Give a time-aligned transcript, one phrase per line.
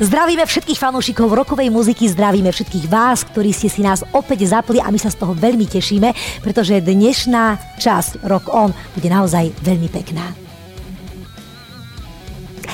[0.00, 4.88] Zdravíme všetkých fanúšikov rokovej muziky, zdravíme všetkých vás, ktorí ste si nás opäť zapli a
[4.88, 10.24] my sa z toho veľmi tešíme, pretože dnešná časť Rock On bude naozaj veľmi pekná.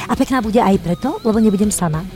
[0.06, 2.06] A pekná bude aj preto, lebo nebudem sama.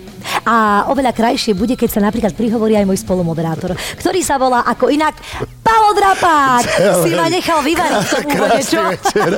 [0.45, 4.88] A oveľa krajšie bude, keď sa napríklad prihovorí aj môj spolumoderátor, ktorý sa volá ako
[4.93, 5.16] inak
[5.60, 6.65] Palo Drapák.
[7.01, 8.80] Si ma nechal vyvariť v tom úvode, čo?
[8.83, 9.30] večer.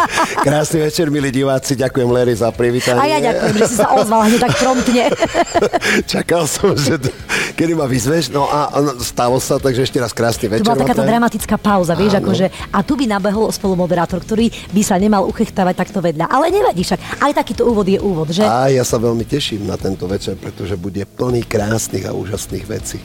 [0.43, 1.79] Krásny večer, milí diváci.
[1.79, 2.99] Ďakujem, Larry, za privítanie.
[2.99, 5.05] A ja ďakujem, že si sa ozval hneď tak promptne.
[6.13, 6.99] Čakal som, že
[7.55, 8.33] kedy ma vyzveš.
[8.35, 10.67] No a stalo sa, takže ešte raz krásny večer.
[10.67, 14.97] To bola takáto dramatická pauza, vieš, akože, a tu by nabehol spolumoderátor, ktorý by sa
[14.99, 16.27] nemal uchechtávať takto vedľa.
[16.27, 18.43] Ale nevadí však, aj takýto úvod je úvod, že?
[18.43, 22.99] A ja sa veľmi teším na tento večer, pretože bude plný krásnych a úžasných vecí.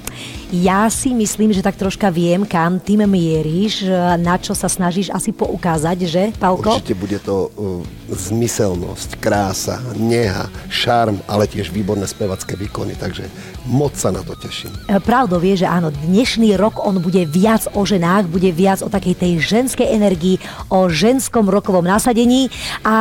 [0.48, 3.84] Ja si myslím, že tak troška viem, kam tým mieríš,
[4.16, 6.80] na čo sa snažíš asi poukázať, že, Palko?
[6.80, 13.28] Určite bude to uh, zmyselnosť, krása, neha, šarm, ale tiež výborné spevacké výkony, takže
[13.68, 14.72] moc sa na to teším.
[14.88, 18.90] E, pravdou vie, že áno, dnešný rok on bude viac o ženách, bude viac o
[18.92, 20.40] takej tej ženskej energii,
[20.72, 22.48] o ženskom rokovom nasadení
[22.88, 22.96] a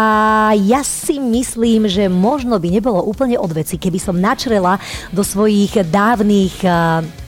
[0.58, 4.82] ja si myslím, že možno by nebolo úplne od veci, keby som načrela
[5.14, 7.25] do svojich dávnych uh,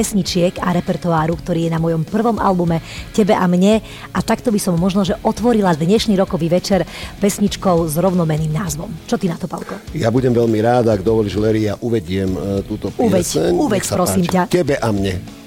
[0.00, 2.80] pesničiek a repertoáru, ktorý je na mojom prvom albume
[3.12, 3.84] Tebe a mne
[4.16, 6.88] a takto by som možno, že otvorila dnešný rokový večer
[7.20, 8.88] pesničkou s rovnomenným názvom.
[9.04, 9.76] Čo ty na to, Palko?
[9.92, 13.52] Ja budem veľmi rád, ak dovolíš, Lery, ja uvediem uh, túto pieseň.
[13.52, 14.32] Uveď, uveď prosím páči.
[14.32, 14.42] ťa.
[14.48, 15.39] Tebe a mne.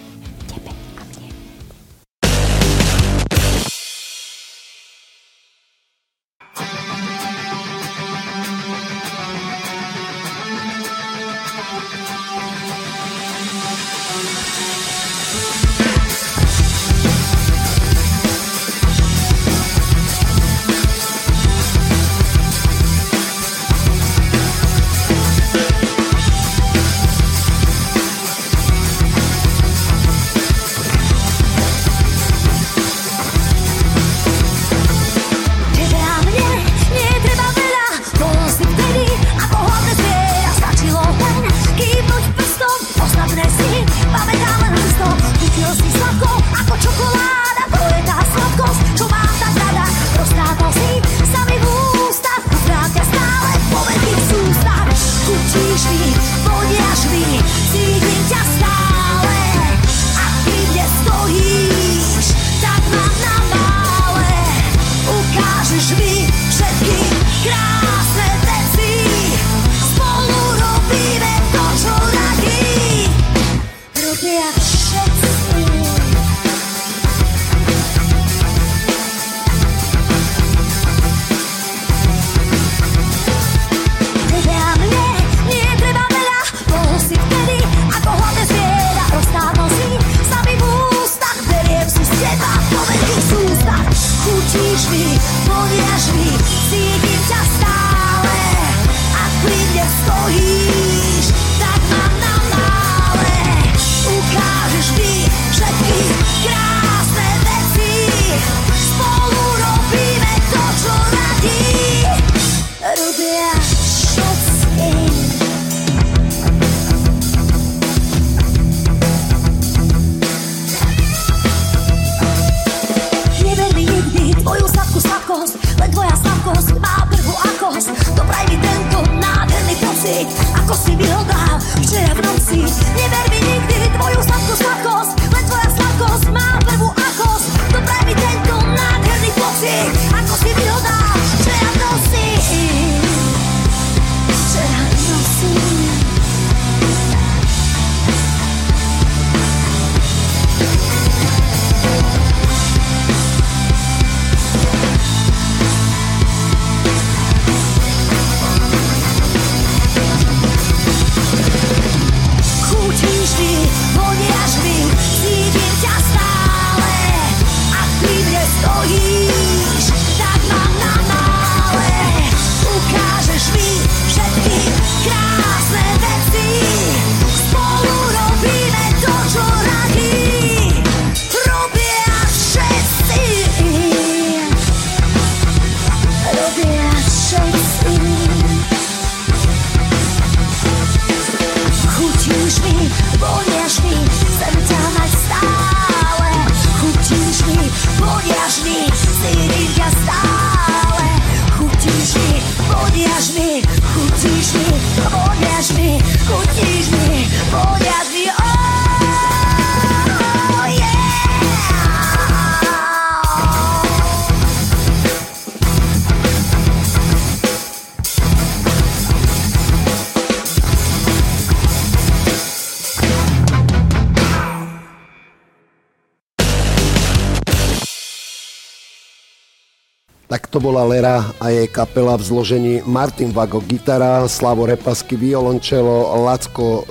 [230.53, 236.65] To bola Lera a jej kapela v zložení Martin Vago gitara, Slavo Repasky violončelo, Lacko
[236.69, 236.81] e,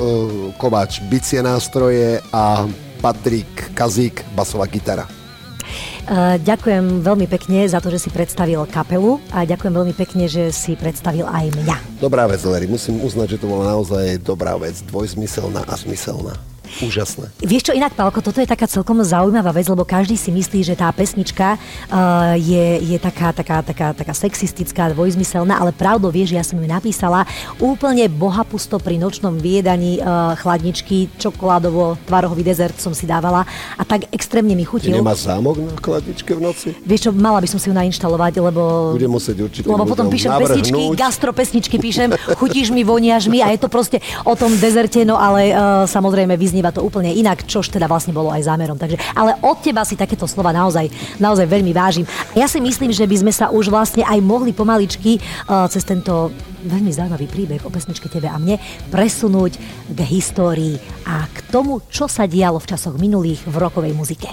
[0.58, 2.66] Kováč bicie nástroje a
[2.98, 5.06] Patrik Kazík basová gitara.
[5.06, 10.50] E, ďakujem veľmi pekne za to, že si predstavil kapelu a ďakujem veľmi pekne, že
[10.50, 12.02] si predstavil aj mňa.
[12.02, 12.66] Dobrá vec, Lery.
[12.66, 14.74] Musím uznať, že to bola naozaj dobrá vec.
[14.90, 16.34] Dvojzmyselná a zmyselná.
[16.80, 17.28] Úžasné.
[17.44, 20.74] Vieš čo, inak, Pálko, toto je taká celkom zaujímavá vec, lebo každý si myslí, že
[20.78, 26.40] tá pesnička uh, je, je taká, taká, taká, taká sexistická, dvojzmyselná, ale pravdou vieš, ja
[26.40, 27.28] som ju napísala
[27.60, 33.44] úplne bohapusto pri nočnom viedaní uh, chladničky, čokoládovo, tvarohový dezert som si dávala
[33.76, 34.96] a tak extrémne mi chutil.
[34.96, 36.68] Nemá zámok na chladničke v noci?
[36.88, 38.96] Vieš čo, mala by som si ju nainštalovať, lebo...
[38.96, 40.56] Budem musieť určite Lebo potom píšem navrhnúť.
[40.56, 42.08] pesničky, gastropesničky píšem,
[42.40, 46.38] chutíš mi, voniaš mi a je to proste o tom dezerte, no ale uh, samozrejme
[46.38, 48.78] vyznie vyznieva to úplne inak, čož teda vlastne bolo aj zámerom.
[48.78, 50.86] Takže, ale od teba si takéto slova naozaj,
[51.18, 52.06] naozaj veľmi vážim.
[52.38, 56.30] Ja si myslím, že by sme sa už vlastne aj mohli pomaličky uh, cez tento
[56.62, 58.62] veľmi zaujímavý príbeh o pesničke Tebe a mne
[58.94, 59.58] presunúť
[59.90, 64.30] k histórii a k tomu, čo sa dialo v časoch minulých v rokovej muzike.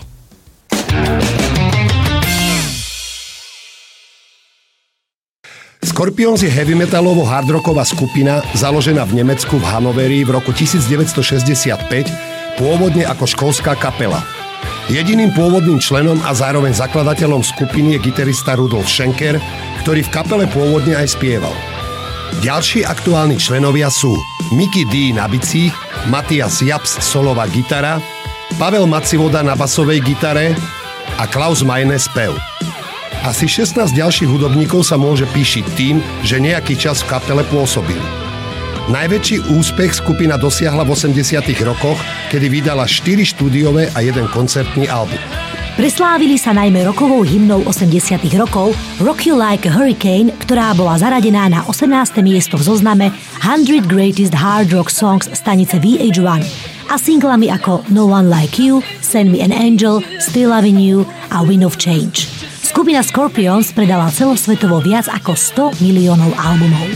[5.99, 11.75] Scorpions je heavy metalovo hardrocková skupina založená v Nemecku v Hanoveri v roku 1965,
[12.55, 14.23] pôvodne ako školská kapela.
[14.87, 19.43] Jediným pôvodným členom a zároveň zakladateľom skupiny je gitarista Rudolf Schenker,
[19.83, 21.51] ktorý v kapele pôvodne aj spieval.
[22.39, 24.15] Ďalší aktuálni členovia sú
[24.55, 25.75] Mickey D na bicích,
[26.07, 27.99] Matias Japs solová gitara,
[28.55, 30.55] Pavel Macivoda na basovej gitare
[31.19, 32.39] a Klaus Majne spev.
[33.19, 37.99] Asi 16 ďalších hudobníkov sa môže píšiť tým, že nejaký čas v kapele pôsobili.
[38.87, 41.99] Najväčší úspech skupina dosiahla v 80 rokoch,
[42.31, 45.19] kedy vydala 4 štúdiové a jeden koncertný album.
[45.75, 48.71] Preslávili sa najmä rokovou hymnou 80 rokov
[49.03, 52.19] Rock You Like a Hurricane, ktorá bola zaradená na 18.
[52.23, 53.07] miesto v zozname
[53.43, 56.43] 100 Greatest Hard Rock Songs stanice VH1
[56.87, 61.43] a singlami ako No One Like You, Send Me an Angel, Still Loving You a
[61.43, 62.38] Win of Change.
[62.69, 66.93] Skupina Scorpions predala celosvetovo viac ako 100 miliónov albumov.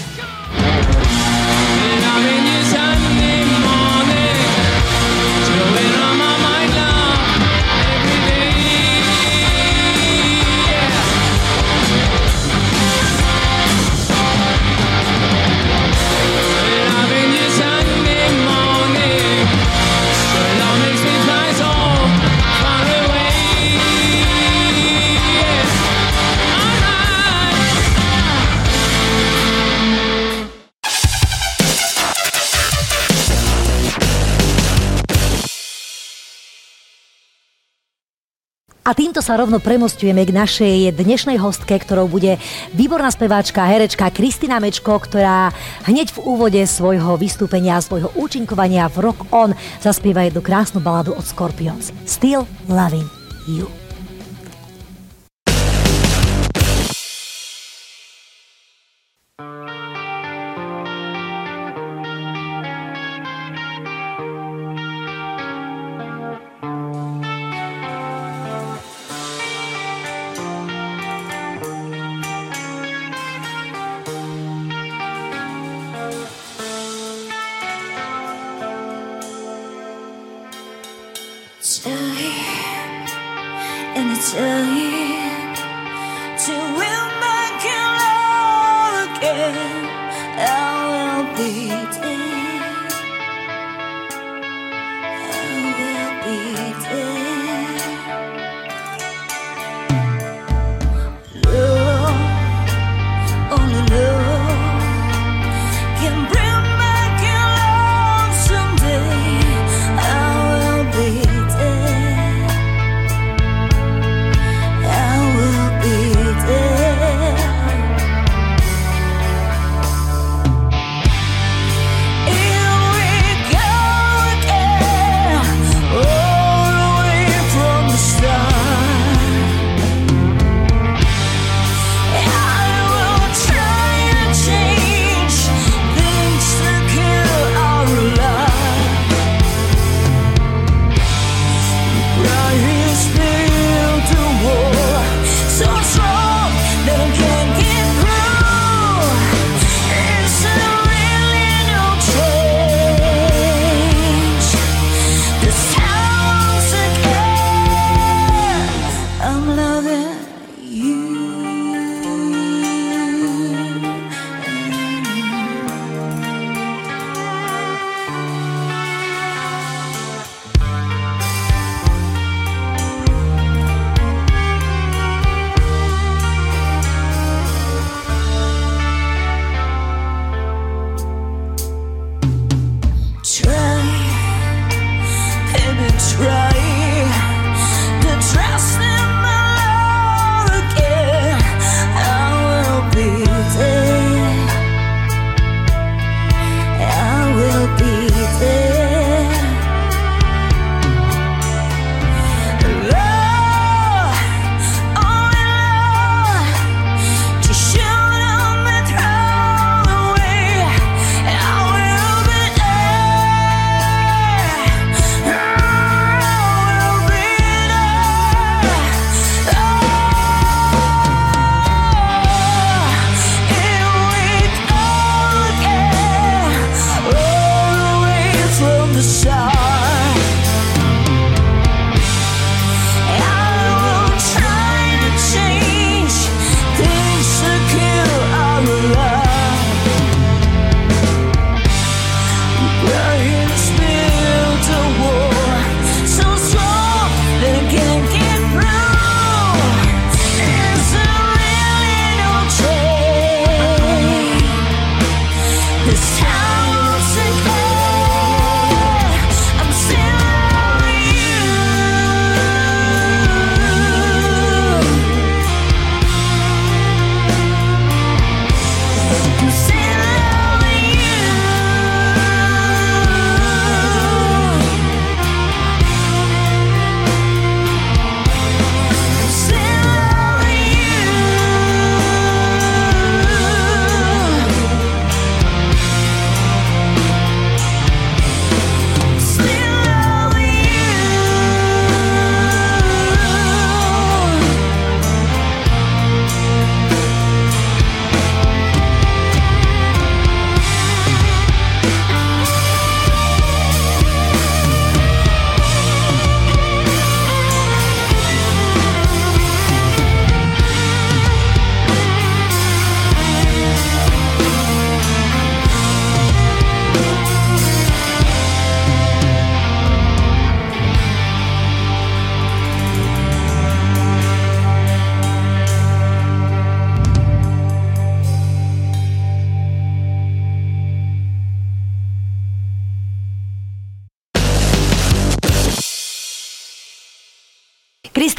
[38.93, 42.37] A týmto sa rovno premostujeme k našej dnešnej hostke, ktorou bude
[42.77, 45.49] výborná speváčka, herečka Kristina Mečko, ktorá
[45.89, 51.25] hneď v úvode svojho vystúpenia, svojho účinkovania v Rock On zaspieva jednu krásnu baladu od
[51.25, 51.89] Scorpions.
[52.05, 53.09] Still Loving
[53.49, 53.82] You.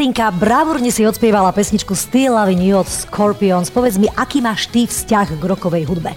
[0.04, 3.72] Kristýnka, bravúrne si odspievala pesničku Still Loving You od Scorpions.
[3.72, 6.12] Povedz mi, aký máš ty vzťah k rokovej hudbe?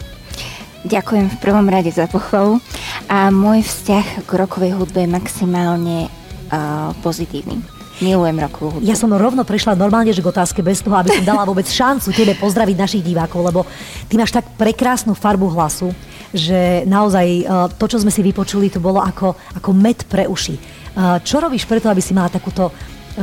[0.84, 2.60] Ďakujem v prvom rade za pochvalu.
[3.08, 7.64] A môj vzťah k rokovej hudbe je maximálne uh, pozitívny.
[8.04, 8.84] Milujem rokovú hudbu.
[8.84, 12.12] Ja som rovno prešla normálne, že k otázke bez toho, aby som dala vôbec šancu
[12.12, 13.64] tebe pozdraviť našich divákov, lebo
[14.12, 15.96] ty máš tak prekrásnu farbu hlasu,
[16.36, 20.60] že naozaj uh, to, čo sme si vypočuli, to bolo ako, ako med pre uši.
[20.92, 22.68] Uh, čo robíš preto, aby si mala takúto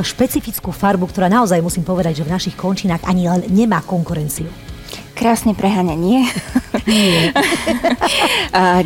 [0.03, 4.51] špecifickú farbu, ktorá naozaj musím povedať, že v našich končinách ani len nemá konkurenciu.
[5.15, 6.27] Krásne preháňanie.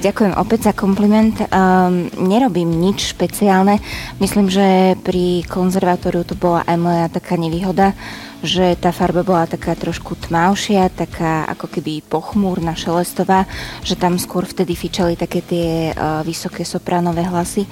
[0.06, 1.34] Ďakujem opäť za kompliment.
[1.50, 3.82] Um, nerobím nič špeciálne.
[4.22, 7.98] Myslím, že pri konzervatóriu to bola aj moja taká nevýhoda,
[8.44, 13.44] že tá farba bola taká trošku tmavšia, taká ako keby pochmúrna, šelestová,
[13.84, 17.68] že tam skôr vtedy fičali také tie uh, vysoké sopránové hlasy.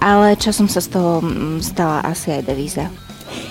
[0.00, 1.20] Ale časom sa z toho
[1.60, 2.88] stala asi aj devíza.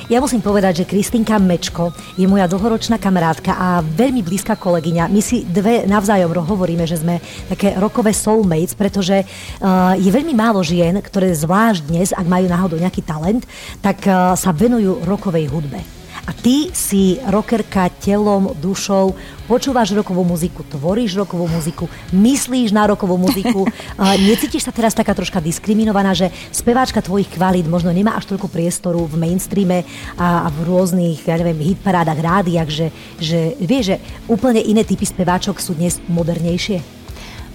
[0.06, 5.10] Ja musím povedať, že Kristinka Mečko je moja dlhoročná kamarátka a veľmi blízka kolegyňa.
[5.10, 7.18] My si dve navzájom hovoríme, že sme
[7.50, 12.78] také rokové soulmates, pretože uh, je veľmi málo žien, ktoré zvlášť dnes, ak majú náhodou
[12.78, 13.44] nejaký talent,
[13.82, 16.05] tak uh, sa venujú rokovej hudbe.
[16.26, 19.14] A ty si rockerka telom, dušou,
[19.46, 23.70] počúvaš rokovú muziku, tvoríš rokovú muziku, myslíš na rokovú muziku.
[24.30, 29.06] Necítiš sa teraz taká troška diskriminovaná, že speváčka tvojich kvalít možno nemá až toľko priestoru
[29.06, 29.86] v mainstreame
[30.18, 32.90] a, v rôznych, ja neviem, hitparádach, rádiach, že,
[33.22, 36.82] že vieš, že úplne iné typy speváčok sú dnes modernejšie?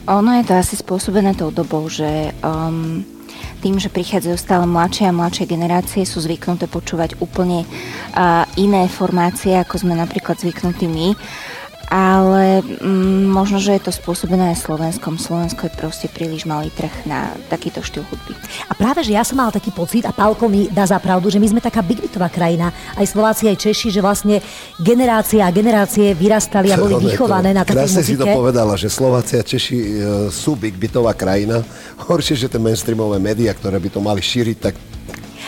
[0.06, 3.02] Ono je to asi spôsobené tou dobou, že um,
[3.61, 7.68] tým, že prichádzajú stále mladšie a mladšie generácie, sú zvyknuté počúvať úplne
[8.56, 11.14] iné formácie, ako sme napríklad zvyknutí my
[11.90, 15.18] ale mm, možno, že je to spôsobené aj Slovenskom.
[15.18, 18.38] Slovensko je proste príliš malý trh na takýto štýl hudby.
[18.70, 21.42] A práve, že ja som mal taký pocit, a Pálko mi dá za pravdu, že
[21.42, 24.38] my sme taká bigbitová krajina, aj Slováci, aj Češi, že vlastne
[24.78, 28.06] generácie a generácie vyrastali a boli vychované na takej muzike.
[28.06, 29.88] si to povedala, že Slováci a Češi e,
[30.30, 31.66] sú bigbitová krajina.
[32.06, 34.75] Horšie, že tie mainstreamové médiá, ktoré by to mali šíriť, tak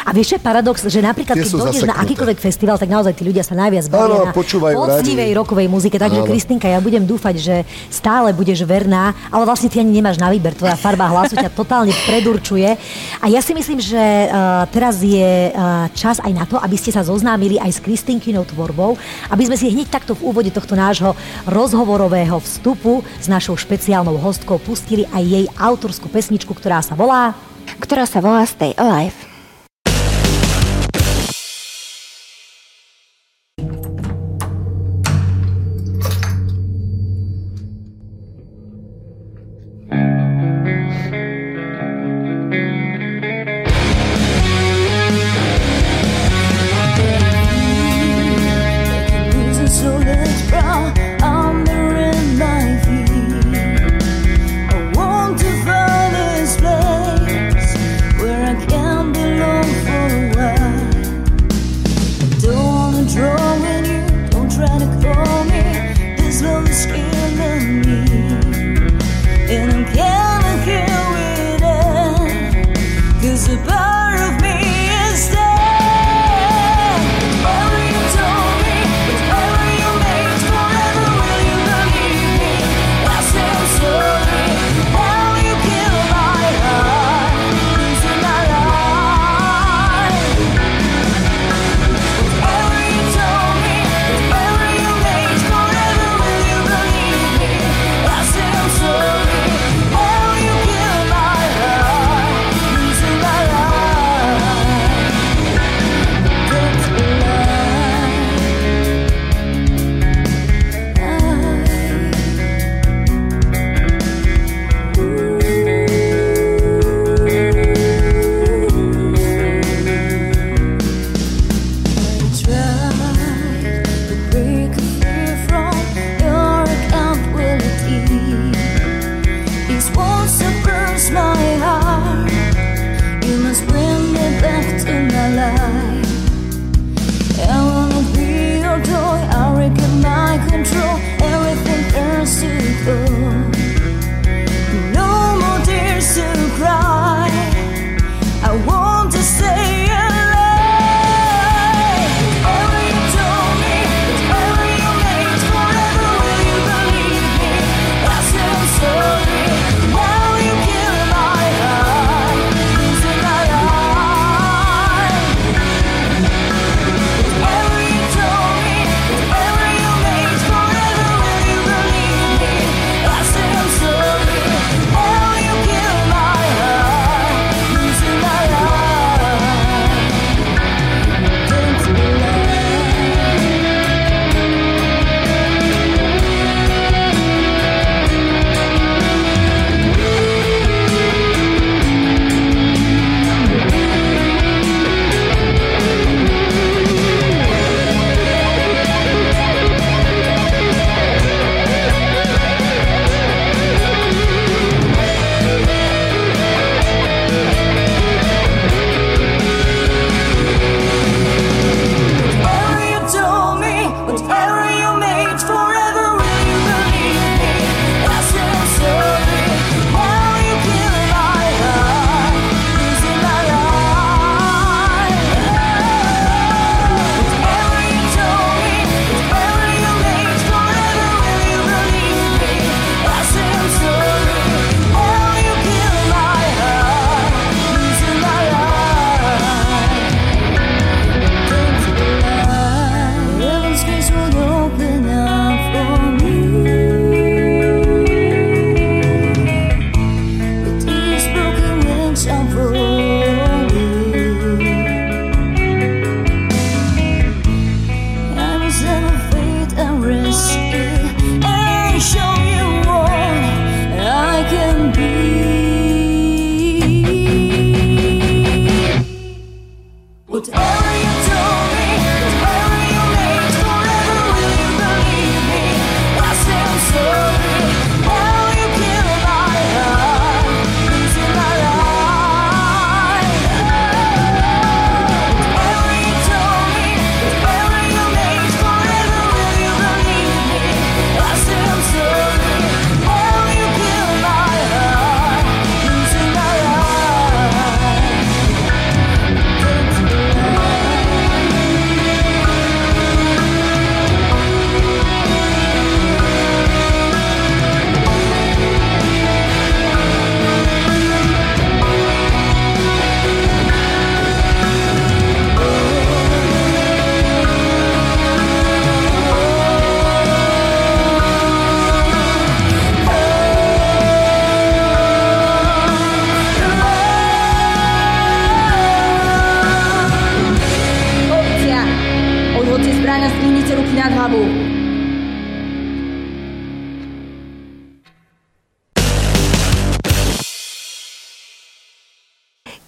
[0.02, 3.46] a vieš, je paradox, že napríklad, keď dojdeš na akýkoľvek festival, tak naozaj tí ľudia
[3.46, 5.96] sa najviac bavia na poctivej rokovej muzike.
[5.96, 7.56] Takže Kristinka, ja budem dúfať, že
[7.86, 10.58] stále budeš verná, ale vlastne ty ani nemáš na výber.
[10.58, 12.74] Tvoja farba hlasu ťa totálne predurčuje.
[13.22, 16.90] A ja si myslím, že uh, teraz je uh, čas aj na to, aby ste
[16.90, 18.98] sa zoznámili aj s Kristinkinou tvorbou,
[19.30, 21.14] aby sme si hneď takto v úvode tohto nášho
[21.46, 27.34] rozhovorového vstupu s našou špeciálnou hostkou pustili aj jej autorskú pesničku, ktorá sa volá
[27.82, 29.31] ktorá sa volá Stay Alive.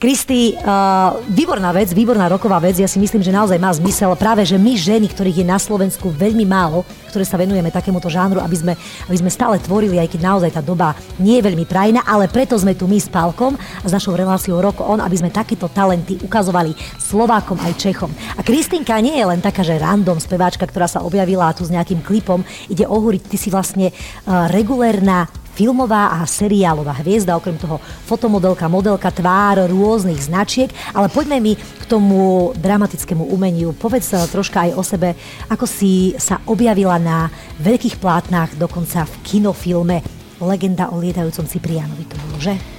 [0.04, 2.76] Kristi, uh, výborná vec, výborná roková vec.
[2.76, 6.12] Ja si myslím, že naozaj má zmysel práve, že my ženy, ktorých je na Slovensku
[6.12, 8.72] veľmi málo, ktoré sa venujeme takémuto žánru, aby sme,
[9.08, 12.52] aby sme stále tvorili, aj keď naozaj tá doba nie je veľmi prajná, ale preto
[12.52, 16.20] sme tu my s Pálkom a s našou reláciou Rok On, aby sme takéto talenty
[16.20, 18.12] ukazovali Slovákom aj Čechom.
[18.36, 22.04] A Kristinka nie je len taká, že random speváčka, ktorá sa objavila tu s nejakým
[22.04, 22.44] klipom.
[22.68, 28.66] Ide o húriť, ty si vlastne uh, regulérna filmová a seriálová hviezda, okrem toho fotomodelka,
[28.66, 33.70] modelka, tvár rôznych značiek, ale poďme mi k tomu dramatickému umeniu.
[33.78, 35.14] Povedz troška aj o sebe,
[35.46, 37.30] ako si sa objavila na
[37.62, 40.02] veľkých plátnach, dokonca v kinofilme
[40.42, 42.73] Legenda o lietajúcom Ciprianovi to bolo, že?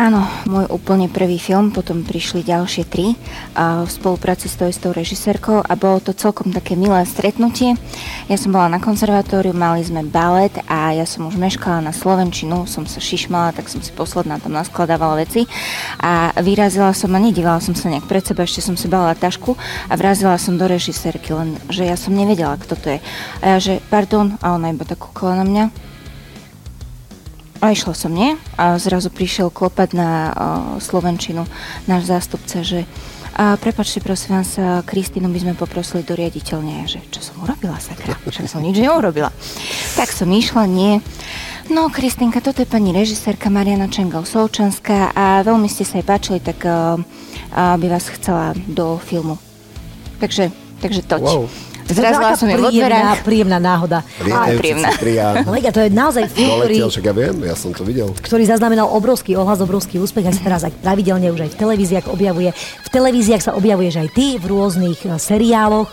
[0.00, 3.20] Áno, môj úplne prvý film, potom prišli ďalšie tri
[3.52, 7.76] a v spolupráci s tou istou režisérkou a bolo to celkom také milé stretnutie.
[8.24, 12.64] Ja som bola na konzervatóriu, mali sme balet a ja som už meškala na Slovenčinu,
[12.64, 15.44] som sa šišmala, tak som si posledná tam naskladávala veci
[16.00, 19.52] a vyrazila som a nedívala som sa nejak pred seba, ešte som si bala tašku
[19.84, 22.98] a vrazila som do režisérky, len že ja som nevedela, kto to je.
[23.44, 25.89] A ja že, pardon, a ona iba tak kúkala na mňa.
[27.60, 28.40] A išla som, nie?
[28.56, 30.32] A zrazu prišiel klopať na uh,
[30.80, 31.44] Slovenčinu
[31.84, 32.88] náš zástupca, že
[33.40, 38.12] a prepačte, prosím vás, Kristínu by sme poprosili do riaditeľne, že čo som urobila, sakra,
[38.26, 39.32] však som nič neurobila.
[39.96, 40.98] Tak som išla, nie.
[41.70, 46.42] No, Kristýnka, toto je pani režisérka Mariana Čengel Solčanská a veľmi ste sa jej páčili,
[46.42, 46.98] tak uh,
[47.54, 49.38] by vás chcela do filmu.
[50.18, 50.50] Takže,
[50.82, 51.22] takže toť.
[51.22, 51.69] Wow.
[51.90, 54.06] Zrazila som ju v príjemná, príjemná náhoda.
[54.22, 54.86] Lietajúci.
[54.94, 55.34] Ciprián.
[55.46, 58.14] To je naozaj film, ktorý, však ja viem, ja som to videl.
[58.14, 62.06] ktorý zaznamenal obrovský ohlas, obrovský úspech, aj sa teraz aj pravidelne už aj v televíziách
[62.10, 62.50] objavuje.
[62.56, 65.90] V televíziách sa objavuješ aj ty v rôznych eh, seriáloch,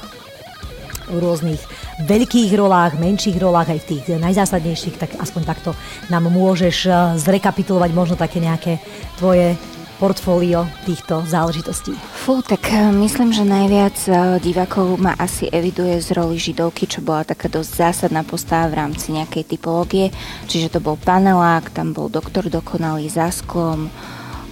[1.07, 1.61] v rôznych
[2.03, 5.71] veľkých rolách, menších rolách, aj v tých najzásadnejších, tak aspoň takto
[6.13, 8.77] nám môžeš eh, zrekapitulovať možno také nejaké
[9.17, 9.57] tvoje
[9.97, 11.97] portfólio týchto záležitostí.
[12.13, 17.01] Fú, tak eh, myslím, že najviac eh, divákov ma asi eviduje z roli Židovky, čo
[17.01, 20.13] bola taká dosť zásadná postava v rámci nejakej typológie.
[20.45, 23.89] Čiže to bol panelák, tam bol doktor dokonalý za sklom,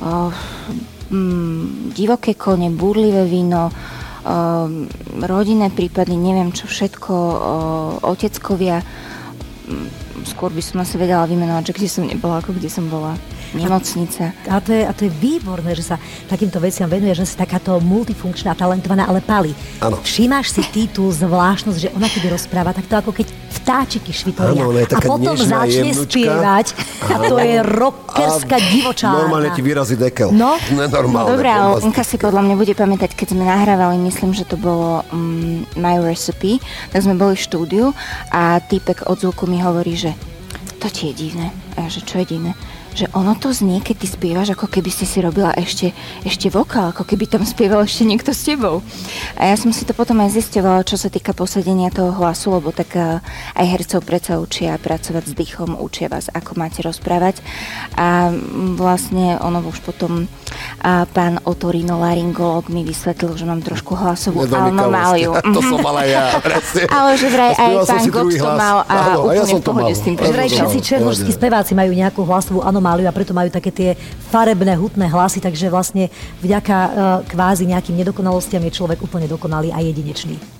[0.01, 0.33] oh,
[1.13, 3.69] mm, divoké kone, búrlivé víno,
[4.25, 4.89] um,
[5.21, 7.37] rodinné prípady, neviem čo všetko, uh,
[8.09, 8.81] oteckovia.
[9.69, 13.13] Mm, Skôr by som asi vedela vymenovať, že kde som nebola, ako kde som bola.
[13.55, 14.35] Nemocnica.
[14.51, 15.95] A to, je, a to je výborné, že sa
[16.27, 19.55] takýmto veciam venuje, že si takáto multifunkčná, talentovaná, ale pali.
[19.79, 19.99] Áno.
[20.03, 23.27] Všímáš si ty tú zvláštnosť, že ona keď rozpráva, tak to ako keď
[23.65, 24.61] vtáčiky švitoria.
[24.61, 26.05] Áno, a potom začne jemnučka.
[26.05, 26.67] spievať
[27.09, 29.25] a to je rockerská divočárna.
[29.25, 30.29] Normálne ti vyrazí dekel.
[30.29, 30.59] No.
[30.69, 31.33] Nenormálne.
[31.33, 31.87] Dobre, ale bombastic.
[31.89, 35.97] Inka si podľa mňa bude pamätať, keď sme nahrávali, myslím, že to bolo um, My
[35.97, 36.61] Recipe,
[36.93, 37.85] tak sme boli v štúdiu
[38.29, 40.13] a týpek od zvuku mi hovorí, že
[40.77, 41.49] to ti je divné.
[41.79, 42.53] A ja, že čo je divné?
[42.95, 45.91] Že ono to znie, keď ty spievaš, ako keby si si robila ešte,
[46.23, 48.79] ešte vokál, ako keby tam spieval ešte niekto s tebou.
[49.35, 52.71] A ja som si to potom aj zistovala, čo sa týka posadenia toho hlasu, lebo
[52.71, 53.19] tak eh,
[53.59, 57.43] aj hercov predsa učia pracovať s dýchom, učia vás, ako máte rozprávať.
[57.99, 60.31] A mm, vlastne ono už potom
[60.79, 65.33] a pán Otorino Laryngolog mi vysvetlil, že mám trošku hlasovú anomáliu.
[65.41, 66.37] To som mala ja.
[67.01, 69.65] Ale že vraj aj pán Gott to mal a Áno, a ja úplne som v
[69.65, 69.89] to mal.
[69.89, 70.13] s tým.
[70.15, 73.89] Vraj všetci černožskí speváci majú nejakú hlasovú anomáliu a preto majú také tie
[74.29, 76.13] farebné, hutné hlasy, takže vlastne
[76.45, 76.91] vďaka uh,
[77.25, 80.54] kvázi nejakým nedokonalostiam je človek úplne dokonalý a jedinečný.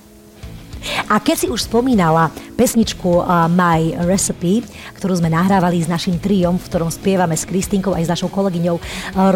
[1.06, 4.64] A keď si už spomínala pesničku uh, My Recipe,
[4.96, 8.76] ktorú sme nahrávali s našim triom, v ktorom spievame s Kristínkou aj s našou kolegyňou
[8.76, 8.84] uh,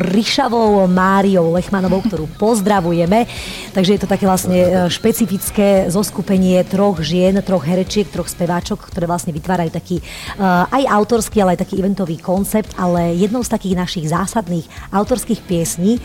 [0.01, 3.29] Ryšavou Máriou Lechmanovou, ktorú pozdravujeme.
[3.77, 9.05] Takže je to také vlastne uh, špecifické zoskupenie troch žien, troch herečiek, troch speváčok, ktoré
[9.05, 9.97] vlastne vytvárajú taký
[10.41, 16.01] aj autorský, ale aj taký eventový koncept, ale jednou z takých našich zásadných autorských piesní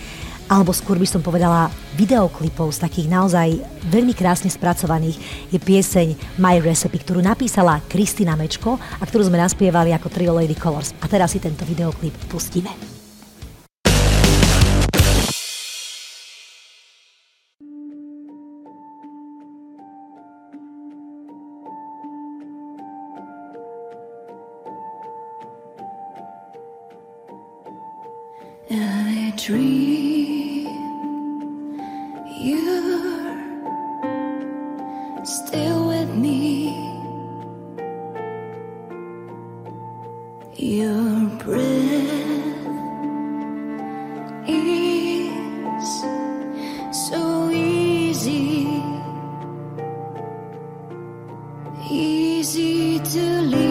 [0.50, 3.58] alebo skôr by som povedala videoklipov z takých naozaj
[3.90, 5.18] veľmi krásne spracovaných
[5.50, 10.58] je pieseň My Recipe, ktorú napísala Kristina Mečko a ktorú sme naspievali ako Trio Lady
[10.58, 10.94] Colors.
[11.02, 12.96] A teraz si tento videoklip pustíme.
[29.46, 30.05] Dream
[32.46, 33.26] you're
[35.26, 36.70] still with me.
[40.56, 41.64] Your breath
[44.48, 45.90] is
[47.10, 48.68] so easy,
[51.90, 53.65] easy to leave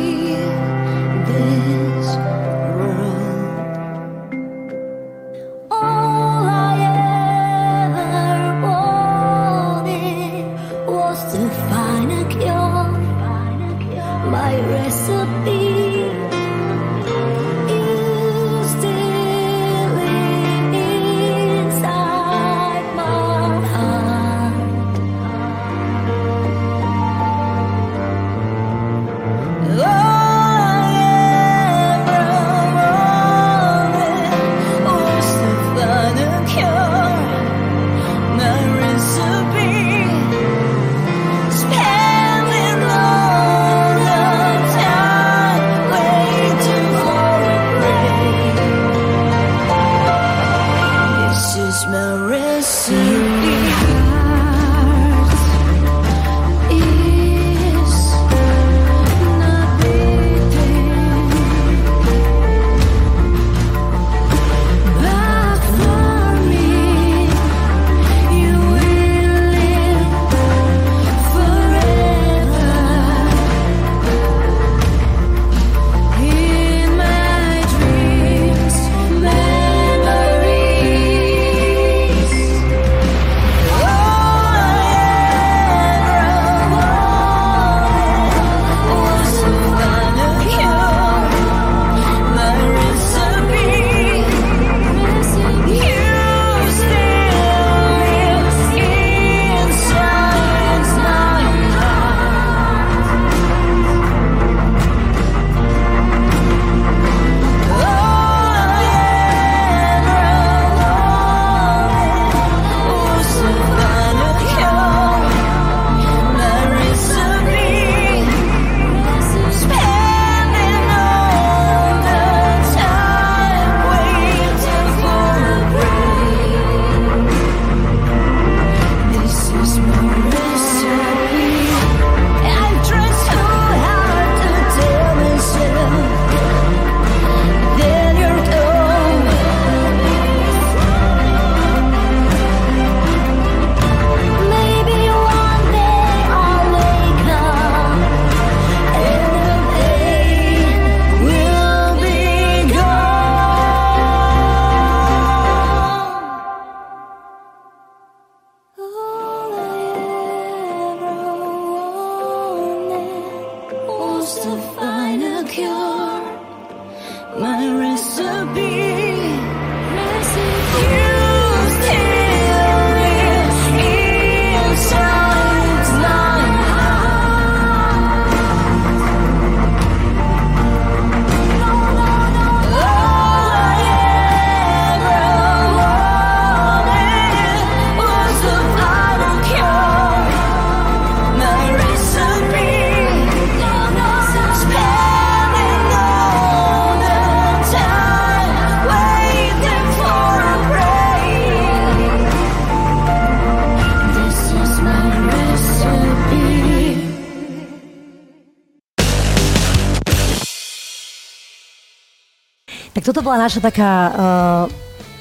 [213.04, 214.64] Tak toto bola naša taká uh,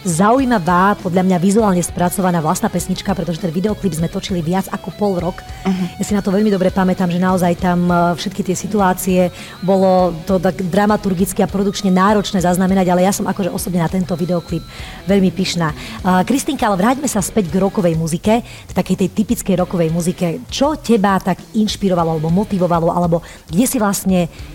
[0.07, 5.19] zaujímavá, podľa mňa vizuálne spracovaná vlastná pesnička, pretože ten videoklip sme točili viac ako pol
[5.19, 5.43] rok.
[5.43, 5.99] Uh-huh.
[5.99, 9.35] Ja si na to veľmi dobre pamätám, že naozaj tam uh, všetky tie situácie
[9.67, 14.15] bolo to tak dramaturgicky a produkčne náročné zaznamenať, ale ja som akože osobne na tento
[14.15, 14.63] videoklip
[15.03, 15.75] veľmi pyšná.
[16.07, 20.39] Uh, Kristinka, ale vráťme sa späť k rokovej muzike, k takej tej typickej rokovej muzike.
[20.47, 23.19] Čo teba tak inšpirovalo alebo motivovalo, alebo
[23.51, 24.52] kde si vlastne uh,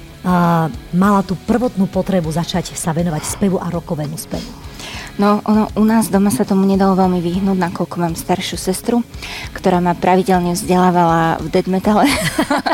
[0.94, 4.50] mala tú prvotnú potrebu začať sa venovať spevu a rokovému spevu?
[5.18, 9.02] No, ono, u nás doma sa tomu nedalo veľmi vyhnúť, nakoľko mám staršiu sestru,
[9.50, 12.06] ktorá ma pravidelne vzdelávala v dead metale.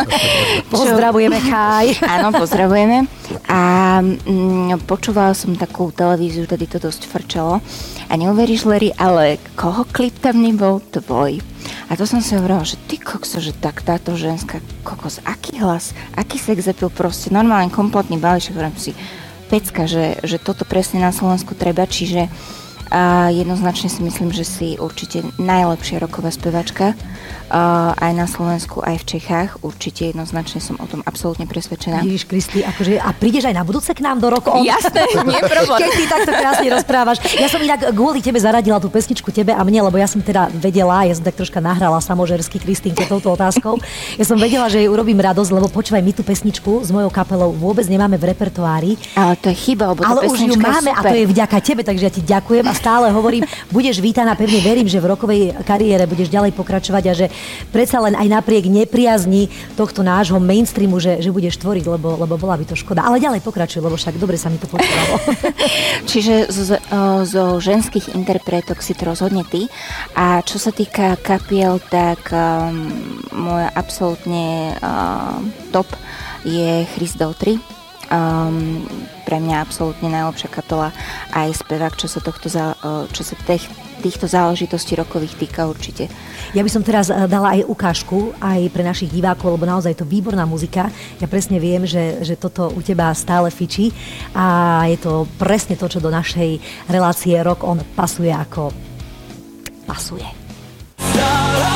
[0.72, 1.96] Pozdravujeme, Chaj.
[2.20, 3.08] Áno, pozdravujeme.
[3.48, 3.60] A
[4.04, 7.64] mm, počúvala som takú televíziu, tedy to dosť frčalo.
[8.08, 10.84] A neuveríš, Larry, ale koho klip tam nebol?
[10.84, 11.40] Tvoj.
[11.88, 15.96] A to som si hovorila, že ty kokso, že tak táto ženská kokos, aký hlas,
[16.12, 18.92] aký sex appeal, proste normálne kompletný balíček, hovorím si,
[19.46, 22.28] pecka, že, že toto presne na Slovensku treba, čiže
[22.90, 26.92] a jednoznačne si myslím, že si určite najlepšia roková spevačka
[27.94, 29.50] aj na Slovensku, aj v Čechách.
[29.60, 32.02] Určite jednoznačne som o tom absolútne presvedčená.
[32.02, 34.64] Ježiš Kristi, akože, a prídeš aj na budúce k nám do rokov?
[34.64, 35.78] Jasné, nie problém.
[35.86, 37.16] Keď ty takto krásne rozprávaš.
[37.38, 40.50] Ja som inak kvôli tebe zaradila tú pesničku tebe a mne, lebo ja som teda
[40.56, 43.78] vedela, ja som tak troška nahrala samožersky Kristínke touto otázkou.
[44.18, 47.54] Ja som vedela, že jej urobím radosť, lebo počúvaj, my tú pesničku s mojou kapelou
[47.54, 48.98] vôbec nemáme v repertoári.
[49.14, 51.10] Ale to je chyba, lebo Ale už ju máme je a super.
[51.12, 54.90] to je vďaka tebe, takže ja ti ďakujem a stále hovorím, budeš vítaná, pevne verím,
[54.90, 57.26] že v rokovej kariére budeš ďalej pokračovať a že
[57.70, 62.58] predsa len aj napriek nepriazni tohto nášho mainstreamu, že, že budeš tvoriť, lebo, lebo bola
[62.58, 63.06] by to škoda.
[63.06, 65.16] Ale ďalej pokračuj, lebo však dobre sa mi to počúvalo.
[66.10, 66.76] Čiže zo,
[67.24, 69.70] zo ženských interpretok si to rozhodne ty.
[70.18, 72.90] A čo sa týka kapiel, tak um,
[73.32, 75.38] moja absolútne uh,
[75.70, 75.86] top
[76.44, 77.83] je Chris Daughtry.
[78.14, 78.86] Um,
[79.26, 80.94] pre mňa absolútne najlepšia kapela
[81.34, 83.66] aj spevák, čo sa, tohto za, uh, čo sa tých,
[84.04, 86.06] týchto záležitostí rokových týka určite.
[86.54, 90.00] Ja by som teraz eh, dala aj ukážku aj pre našich divákov, lebo naozaj je
[90.04, 90.92] to výborná muzika.
[91.18, 93.90] Ja presne viem, že, že toto u teba stále fičí
[94.36, 98.70] a je to presne to, čo do našej relácie Rock On pasuje ako
[99.90, 100.28] pasuje.
[101.00, 101.73] Try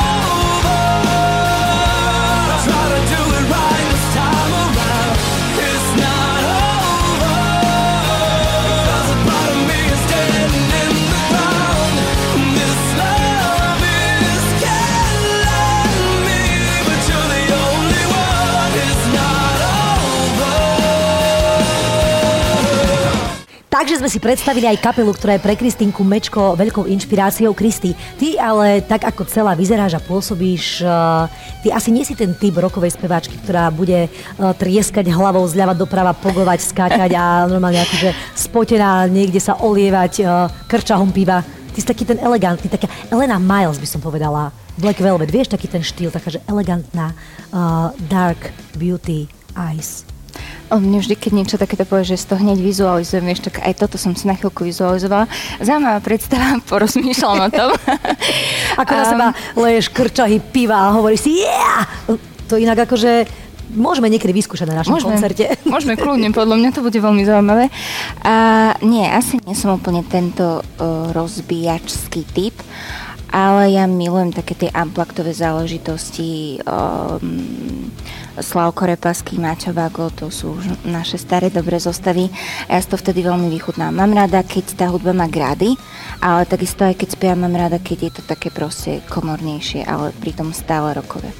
[23.79, 27.55] Takže sme si predstavili aj kapelu, ktorá je pre Kristinku Mečko veľkou inšpiráciou.
[27.55, 31.31] Kristi, ty ale tak ako celá vyzeráš a pôsobíš, uh,
[31.63, 36.11] ty asi nie si ten typ rokovej speváčky, ktorá bude uh, trieskať hlavou zľava doprava,
[36.11, 41.39] pogovať, skákať a normálne akože spotená niekde sa olievať uh, krčahom piva.
[41.71, 44.51] Ty si taký ten elegantný, taká Elena Miles by som povedala.
[44.75, 47.15] Black Velvet, vieš, taký ten štýl, taká, že elegantná
[47.55, 50.08] uh, dark beauty eyes.
[50.69, 53.73] On mne vždy, keď niečo takéto povie, že si to hneď vizualizujem, vieš, tak aj
[53.77, 55.25] toto som si na chvíľku vizualizovala.
[55.61, 57.69] Zaujímavá predstava, porozmýšľam o tom.
[58.81, 59.27] Ako na Um, seba
[59.57, 61.89] leješ krčahy piva a hovoríš si yeah!
[62.49, 63.25] To inak akože
[63.73, 65.53] môžeme niekedy vyskúšať na našom koncerte.
[65.69, 67.69] Môžeme kľudne, podľa mňa to bude veľmi zaujímavé.
[68.25, 68.35] A
[68.81, 72.55] nie, asi nie som úplne tento uh, rozbíjačský typ,
[73.29, 76.61] ale ja milujem také tie amplaktové záležitosti.
[76.65, 77.93] Um,
[78.37, 82.29] Slavko Repasky, Maťo Vago, to sú už naše staré dobré zostavy.
[82.69, 83.89] Ja si to vtedy veľmi vychutnám.
[83.89, 85.73] Mám rada, keď tá hudba má grády,
[86.21, 90.53] ale takisto aj keď spievam, mám rada, keď je to také proste komornejšie, ale pritom
[90.53, 91.33] stále rokové.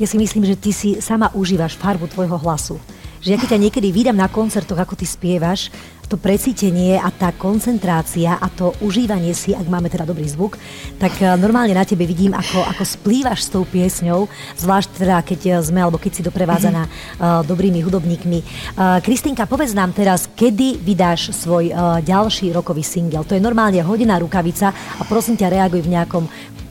[0.00, 2.80] Ja si myslím, že ty si sama užívaš farbu tvojho hlasu.
[3.22, 5.72] Že ja keď ťa niekedy vydám na koncertoch, ako ty spievaš,
[6.14, 10.54] to precítenie a tá koncentrácia a to užívanie si, ak máme teda dobrý zvuk,
[11.02, 15.40] tak eh, normálne na tebe vidím, ako, ako splývaš s tou piesňou, zvlášť teda, keď
[15.42, 18.38] eh, sme, alebo keď si doprevádzaná uh, dobrými hudobníkmi.
[18.76, 23.26] Uh, Kristinka, povedz nám teraz, kedy vydáš svoj uh, ďalší rokový single.
[23.26, 26.24] To je normálne hodina rukavica a prosím ťa, reaguj v nejakom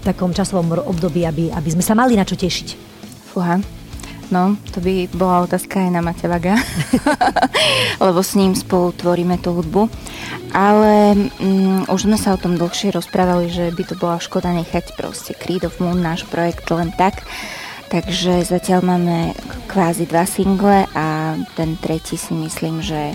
[0.05, 2.67] takom časovom období, aby, aby sme sa mali na čo tešiť.
[3.33, 3.82] Fúha.
[4.31, 6.55] No, to by bola otázka aj na Maťa Vaga,
[8.05, 9.91] lebo s ním spolu tvoríme tú hudbu.
[10.53, 14.93] Ale mm, už sme sa o tom dlhšie rozprávali, že by to bola škoda nechať
[14.95, 17.25] proste Creed of Moon, náš projekt len tak.
[17.93, 19.37] Takže zatiaľ máme
[19.69, 23.13] kvázi dva single a ten tretí si myslím, že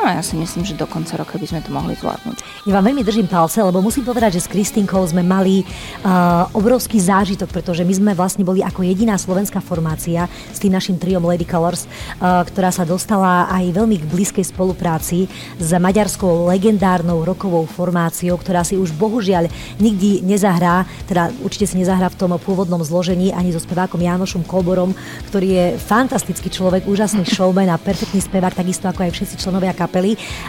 [0.00, 2.64] No ja si myslím, že do konca roka by sme to mohli zvládnuť.
[2.64, 6.96] Ja vám veľmi držím palce, lebo musím povedať, že s Kristinkou sme mali uh, obrovský
[6.96, 11.44] zážitok, pretože my sme vlastne boli ako jediná slovenská formácia s tým našim triom Lady
[11.44, 15.28] Colors, uh, ktorá sa dostala aj veľmi k blízkej spolupráci
[15.60, 19.52] s maďarskou legendárnou rokovou formáciou, ktorá si už bohužiaľ
[19.84, 24.96] nikdy nezahrá, teda určite si nezahrá v tom pôvodnom zložení ani so spevákom Jánošom Kolborom,
[25.28, 29.76] ktorý je fantastický človek, úžasný showman a perfektný spevák, takisto ako aj všetci členovia.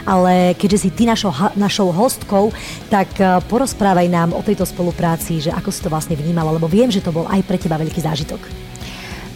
[0.05, 2.53] Ale keďže si ty našou, našou hostkou,
[2.87, 6.93] tak eh, porozprávaj nám o tejto spolupráci, že ako si to vlastne vnímala, lebo viem,
[6.93, 8.41] že to bol aj pre teba veľký zážitok.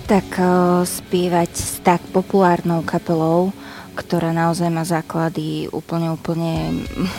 [0.05, 3.49] Tak uh, spievať s tak populárnou kapelou,
[3.97, 7.09] ktorá naozaj má základy úplne, úplne mm,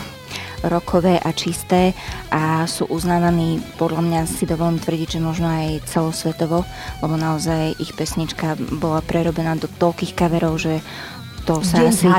[0.65, 1.93] rokové a čisté
[2.33, 6.65] a sú uznávaní, podľa mňa si dovolím tvrdiť, že možno aj celosvetovo,
[7.03, 10.81] lebo naozaj ich pesnička bola prerobená do toľkých kaverov, že
[11.47, 12.05] to sa Deň asi...
[12.05, 12.11] o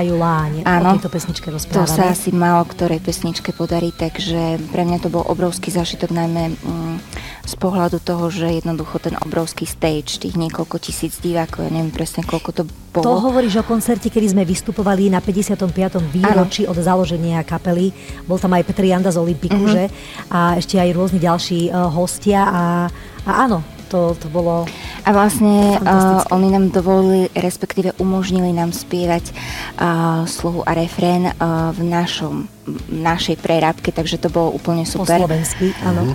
[0.65, 1.93] Áno, tejto pesničke to rozprávame.
[1.93, 6.97] sa asi málo ktorej pesničke podarí, takže pre mňa to bol obrovský zážitok, najmä mm,
[7.45, 12.25] z pohľadu toho, že jednoducho ten obrovský stage, tých niekoľko tisíc divákov, ja neviem presne
[12.25, 13.05] koľko to bolo.
[13.05, 15.69] To hovoríš o koncerte, kedy sme vystupovali na 55.
[16.09, 17.93] výročí od založenia kapely.
[18.25, 19.69] Bol tam aj Petr Janda z Olympiku, Mhm.
[19.69, 19.85] že?
[20.29, 22.43] A ešte aj rôzni ďalší uh, hostia.
[22.43, 22.65] A,
[23.25, 24.69] a áno, to, to bolo...
[25.03, 31.73] A vlastne uh, oni nám dovolili, respektíve umožnili nám spievať uh, slohu a refrén uh,
[31.73, 35.19] v našom, v našej prerábke, takže to bolo úplne Po super.
[35.25, 36.13] slovensky, áno.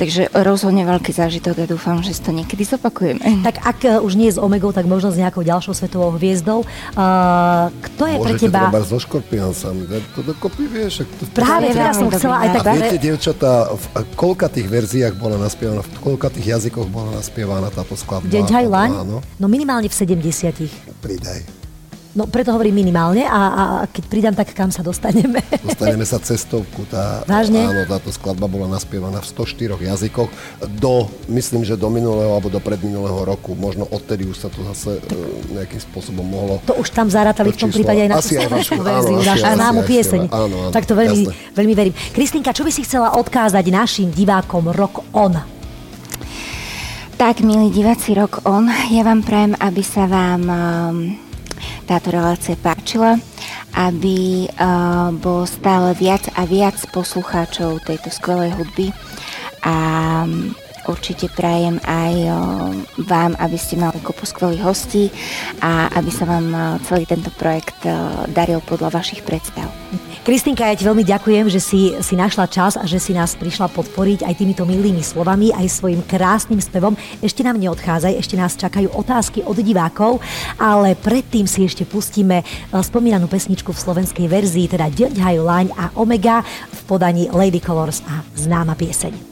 [0.00, 3.20] Takže rozhodne veľký zážitok a dúfam, že si to niekedy zopakujeme.
[3.42, 6.62] Tak ak uh, už nie s Omegou, tak možno s nejakou ďalšou svetovou hviezdou.
[6.94, 8.70] Uh, kto je pre Môžete teba...
[8.70, 11.02] treba so škorpiónsami dať to dokopy, vieš.
[11.04, 11.26] to...
[11.34, 12.64] Práve To teraz som chcela aj tak...
[12.64, 13.84] A viete, dievčatá, v
[14.14, 18.30] koľka tých verziách bola naspievaná, v koľka tých jazykoch bola naspievaná táto skladba?
[18.30, 18.90] Deň Haj Laň?
[19.02, 21.02] Áno, No minimálne v 70.
[21.02, 21.61] pridaj.
[22.12, 25.40] No preto hovorím minimálne a, a keď pridám, tak kam sa dostaneme?
[25.64, 26.84] Dostaneme sa cestovku.
[26.84, 27.64] Tá, Vážne?
[27.64, 30.28] Áno, táto skladba bola naspievaná v 104 jazykoch
[30.76, 33.56] do, myslím, že do minulého alebo do predminulého roku.
[33.56, 36.60] Možno odtedy už sa to zase e, nejakým spôsobom mohlo.
[36.68, 39.28] To už tam zarátali v tom prípade aj na Asi aj vašu, áno, verziu, asi
[39.32, 40.20] našu známu pieseň.
[40.28, 41.56] Áno, áno, tak to veľmi, jasné.
[41.56, 41.94] veľmi verím.
[42.12, 45.32] Kristinka, čo by si chcela odkázať našim divákom Rock On?
[47.16, 51.31] Tak, milí diváci Rock On, ja vám prajem, aby sa vám um,
[51.84, 53.18] táto relácia páčila,
[53.74, 58.88] aby uh, bolo stále viac a viac poslucháčov tejto skvelej hudby.
[59.62, 59.74] A
[60.90, 62.14] určite prajem aj
[63.06, 65.10] vám, aby ste mali kopu skvelých hostí
[65.62, 67.82] a aby sa vám celý tento projekt
[68.30, 69.70] daril podľa vašich predstav.
[70.22, 73.66] Kristinka, ja ti veľmi ďakujem, že si, si našla čas a že si nás prišla
[73.66, 76.94] podporiť aj týmito milými slovami, aj svojim krásnym spevom.
[77.18, 80.22] Ešte nám neodchádzaj, ešte nás čakajú otázky od divákov,
[80.62, 85.90] ale predtým si ešte pustíme spomínanú pesničku v slovenskej verzii, teda Deň Haju Laň a
[85.98, 89.31] Omega v podaní Lady Colors a známa pieseň.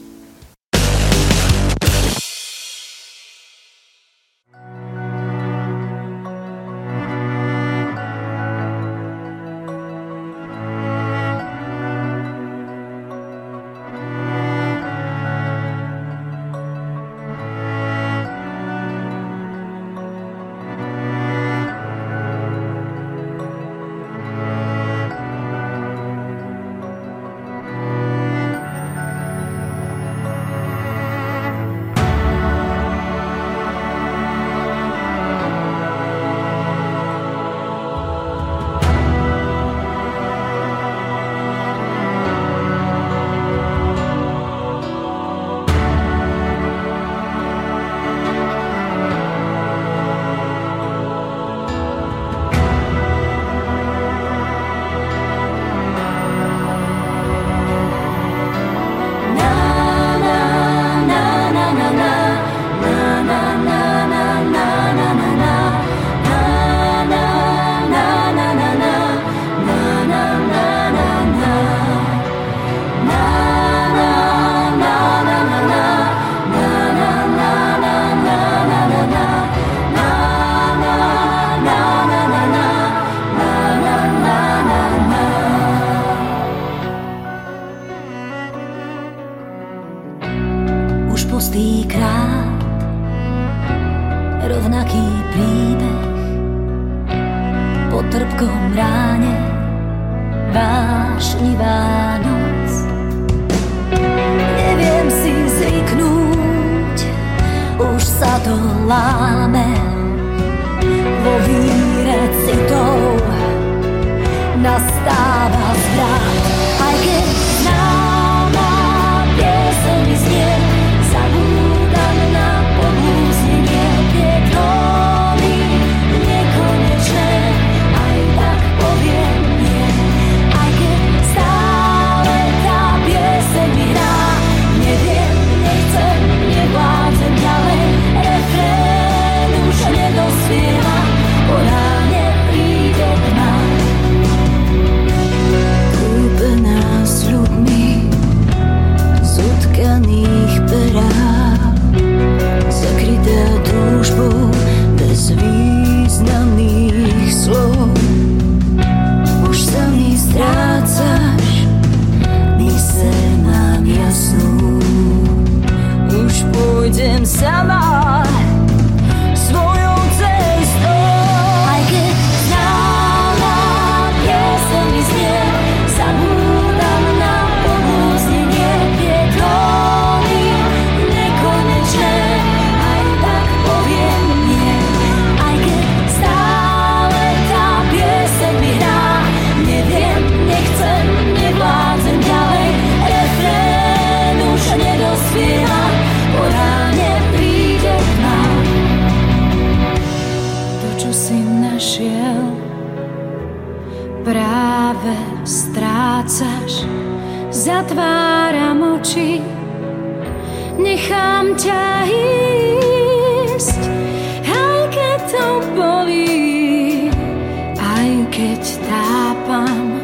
[219.51, 219.99] Tápam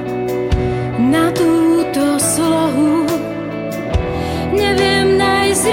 [1.07, 3.07] na túto slohu.
[4.51, 5.67] Neviem nájsť.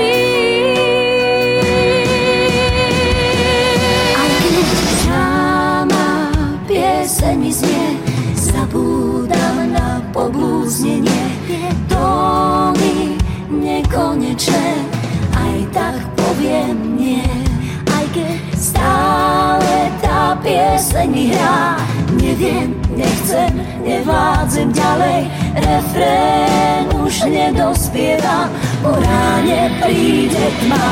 [4.14, 4.66] Aj keď
[5.02, 6.08] známa
[6.70, 7.98] pieseň mi znie,
[8.38, 11.26] zabúdam na poblúznenie.
[11.90, 13.18] Tóny
[13.50, 14.86] nekonečné,
[15.34, 17.26] aj tak poviem nie.
[17.90, 21.73] Aj keď stále tá pieseň hrá,
[23.84, 25.30] nechcem, nevládzem ďalej.
[25.54, 28.48] Refrén už nedospieva,
[28.82, 30.88] po ráne príde tma.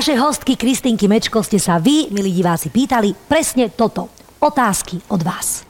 [0.00, 4.08] Našej hostky Kristýnky Mečko ste sa vy, milí diváci, pýtali presne toto.
[4.40, 5.68] Otázky od vás.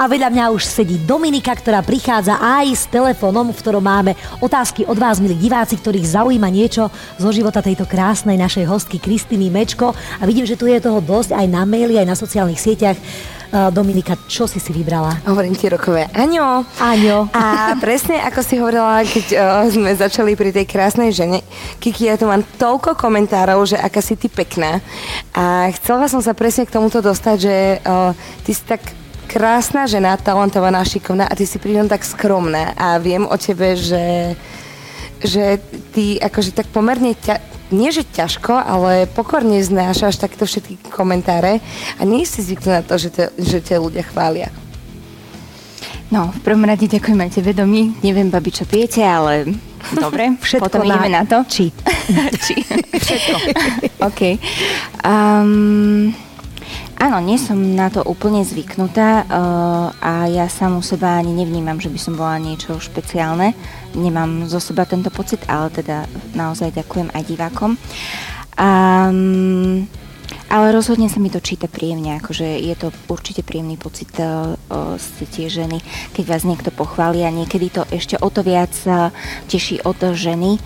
[0.00, 4.88] A vedľa mňa už sedí Dominika, ktorá prichádza aj s telefónom, v ktorom máme otázky
[4.88, 6.88] od vás, milí diváci, ktorých zaujíma niečo
[7.20, 9.92] zo života tejto krásnej našej hostky Kristýny Mečko.
[9.92, 12.96] A vidím, že tu je toho dosť aj na maili, aj na sociálnych sieťach.
[13.52, 15.20] Dominika, čo si si vybrala?
[15.28, 16.64] Hovorím ti rokové Aňo.
[16.80, 17.28] Aňo.
[17.36, 21.44] A presne ako si hovorila, keď uh, sme začali pri tej krásnej žene,
[21.76, 24.80] Kiki, ja tu mám toľko komentárov, že aká si ty pekná.
[25.36, 28.80] A chcela som sa presne k tomuto dostať, že uh, ty si tak
[29.28, 32.72] krásna žena, talentovaná, šikovná a ty si pri tom tak skromná.
[32.76, 34.32] A viem o tebe, že,
[35.20, 35.60] že
[35.92, 37.36] ty akože tak pomerne ťa,
[37.72, 41.64] nie že ťažko, ale pokorne znášaš takéto všetky komentáre
[41.98, 44.52] a nie si zvyknutá na to, že, te, že ťa ľudia chvália.
[46.12, 47.96] No, v prvom rade ďakujem aj tebe, Domi.
[48.04, 49.48] Neviem, babi, čo pijete, ale
[49.96, 51.40] dobre, Všetko potom na- ideme na to.
[51.48, 51.72] Či.
[52.36, 52.54] Či.
[53.08, 53.34] Všetko.
[54.12, 54.20] OK.
[55.00, 56.12] Um,
[57.00, 61.88] áno, nie som na to úplne zvyknutá uh, a ja samu seba ani nevnímam, že
[61.88, 63.56] by som bola niečo špeciálne.
[63.92, 67.70] Nemám zo seba tento pocit, ale teda naozaj ďakujem aj divákom.
[68.56, 69.88] Um,
[70.52, 74.52] ale rozhodne sa mi to číta príjemne, akože je to určite príjemný pocit uh,
[75.32, 75.80] tie ženy,
[76.12, 79.08] keď vás niekto pochváli a niekedy to ešte o to viac uh,
[79.48, 80.60] teší od ženy,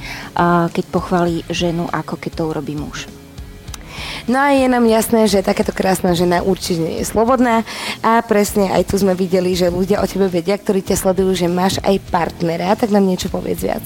[0.70, 3.15] keď pochválí ženu, ako keď to urobí muž.
[4.26, 7.62] No a je nám jasné, že takáto krásna žena určite nie je slobodná
[8.02, 11.46] a presne aj tu sme videli, že ľudia o tebe vedia, ktorí ťa sledujú, že
[11.46, 13.84] máš aj partnera, tak nám niečo povedz viac.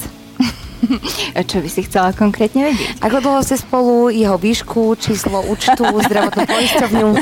[1.49, 3.05] Čo by si chcela konkrétne vedieť?
[3.05, 7.09] Ako dlho ste spolu, jeho výšku, číslo účtu, zdravotnú poisťovňu?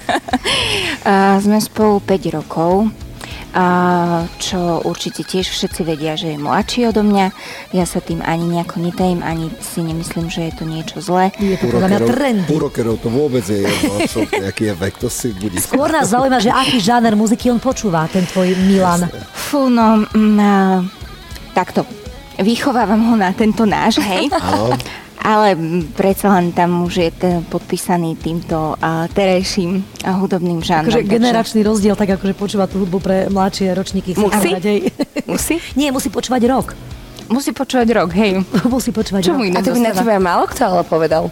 [0.99, 2.91] Uh, sme spolu 5 rokov.
[3.49, 3.65] A
[4.37, 7.33] čo určite tiež všetci vedia, že je mladší odo mňa.
[7.73, 11.33] Ja sa tým ani nejako netajím, ani si nemyslím, že je to niečo zlé.
[11.41, 12.51] Je to podľa mňa trendy.
[12.53, 13.93] Úrokerov to vôbec je jedno,
[14.53, 15.57] aký je vek, to si budí.
[15.57, 19.09] Skôr nás zaujíma, že aký žáner muziky on počúva, ten tvoj Milan.
[19.33, 20.51] Fú, no, mm, a,
[21.57, 21.89] takto.
[22.39, 24.29] Vychovávam ho na tento náš, hej.
[25.19, 25.53] Ale
[25.93, 30.87] predsa len tam už je ten podpísaný týmto a, terajším a hudobným žánrom.
[30.89, 34.15] Akože takže- generačný rozdiel, tak akože počúva tú hudbu pre mladšie ročníky.
[34.15, 34.55] Musí?
[35.27, 35.55] Musí?
[35.79, 36.67] Nie, musí počúvať rok.
[37.29, 38.41] Musí počúvať rok, hej.
[38.73, 39.37] Musí počúvať Čo rok.
[39.37, 41.29] mu A to by na teba málo kto ale povedal,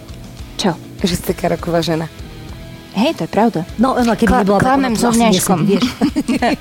[0.60, 0.78] Čo?
[1.02, 2.06] že si taká roková žena.
[2.98, 3.62] Hej, to je pravda.
[3.78, 5.60] No, no, keby Kla- nebola klamem so vňažkom.
[5.64, 5.86] vieš.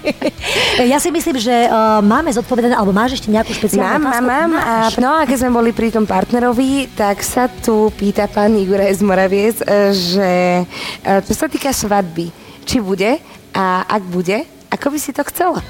[0.92, 4.28] ja si myslím, že uh, máme zodpovedané, alebo máš ešte nejakú špeciálnu Mám, mám, otázku?
[4.28, 4.50] mám.
[4.52, 5.00] A, Máš.
[5.00, 9.02] no a keď sme boli pri tom partnerovi, tak sa tu pýta pán Juraj z
[9.02, 10.30] Moraviec, e, že
[10.60, 12.28] e, čo sa týka svadby,
[12.62, 13.16] či bude
[13.50, 15.64] a ak bude, ako by si to chcela?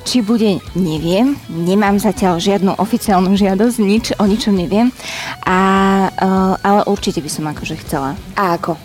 [0.00, 1.36] Či bude, neviem.
[1.46, 4.92] Nemám zatiaľ žiadnu oficiálnu žiadosť, nič, o ničom neviem.
[5.40, 5.56] A,
[6.58, 8.12] ale určite by som akože chcela.
[8.34, 8.76] A ako?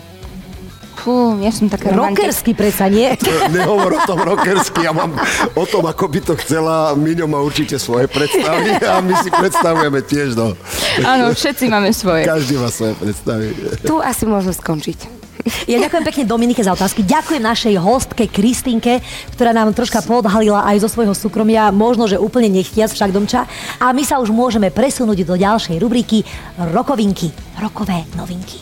[1.00, 1.96] Fú, ja som taká.
[1.96, 3.08] Rockersky predsa, nie?
[3.56, 5.16] Nehovor o tom rockersky, ja mám
[5.56, 6.92] o tom, ako by to chcela.
[6.92, 10.52] Miňo má určite svoje predstavy a my si predstavujeme tiež, no.
[11.00, 12.28] Áno, všetci máme svoje.
[12.28, 13.56] Každý má svoje predstavy.
[13.80, 15.20] Tu asi môžem skončiť.
[15.72, 17.00] Ja ďakujem pekne Dominike za otázky.
[17.00, 19.00] Ďakujem našej hostke Kristinke,
[19.32, 23.48] ktorá nám troška podhalila aj zo svojho súkromia, možno, že úplne nechtiac však domča.
[23.80, 26.28] A my sa už môžeme presunúť do ďalšej rubriky
[26.60, 27.32] Rokovinky.
[27.56, 28.60] Rokové novinky.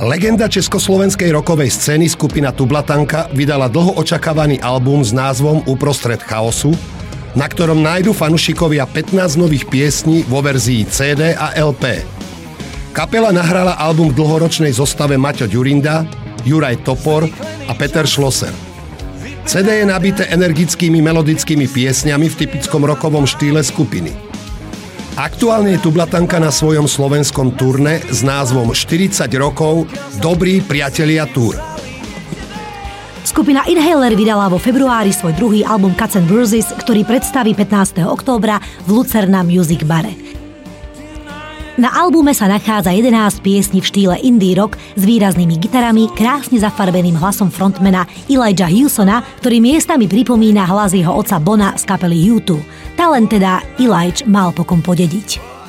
[0.00, 6.72] Legenda československej rokovej scény skupina Tublatanka vydala dlho očakávaný album s názvom Uprostred chaosu,
[7.36, 12.00] na ktorom nájdu fanušikovia 15 nových piesní vo verzii CD a LP.
[12.96, 16.08] Kapela nahrala album v dlhoročnej zostave Maťo Ďurinda,
[16.48, 17.28] Juraj Topor
[17.68, 18.56] a Peter Schlosser.
[19.44, 24.29] CD je nabité energickými melodickými piesňami v typickom rokovom štýle skupiny.
[25.18, 29.90] Aktuálne je Tublatanka na svojom slovenskom turne s názvom 40 rokov
[30.22, 31.58] Dobrí priatelia Tour.
[33.26, 38.06] Skupina Inhaler vydala vo februári svoj druhý album Cuts and Bruises, ktorý predstaví 15.
[38.06, 40.29] októbra v Lucerna Music Bare.
[41.78, 47.14] Na albume sa nachádza 11 piesní v štýle indie rock s výraznými gitarami, krásne zafarbeným
[47.14, 52.58] hlasom frontmana Elijah Hewsona, ktorý miestami pripomína hlas jeho oca Bona z kapely U2.
[52.98, 55.59] Talent teda Elijah mal pokom podediť.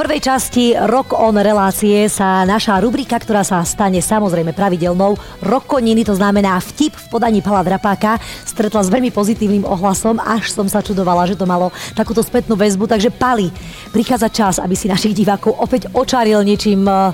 [0.00, 5.12] Prvej časti Rock on relácie sa naša rubrika, ktorá sa stane samozrejme pravidelnou,
[5.44, 8.16] Rokoniny, to znamená vtip v podaní Pala Drapáka,
[8.48, 12.88] stretla s veľmi pozitívnym ohlasom, až som sa čudovala, že to malo takúto spätnú väzbu.
[12.88, 13.52] Takže Pali,
[13.92, 17.12] prichádza čas, aby si našich divákov opäť očaril niečím eh,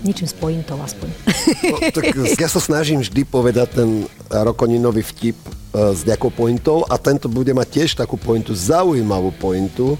[0.00, 1.12] niečím s pointou aspoň.
[1.60, 3.90] No, tak ja sa snažím vždy povedať ten
[4.32, 5.50] rokoninový vtip e,
[5.92, 9.98] s nejakou pointou a tento bude mať tiež takú pointu, zaujímavú pointu.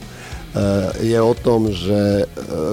[0.57, 2.27] E, je o tom, že e,